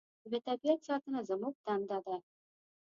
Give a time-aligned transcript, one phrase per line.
[0.31, 2.17] د طبیعت ساتنه زموږ دنده ده.